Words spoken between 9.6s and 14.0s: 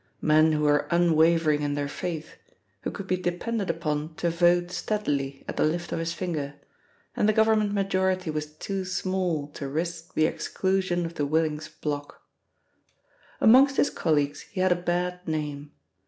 risk the exclusion of the Willings' bloc. Amongst his